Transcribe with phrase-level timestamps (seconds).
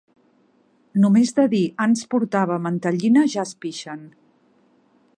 [1.03, 4.03] Només de dir «ans portava mantellina» ja es pixen.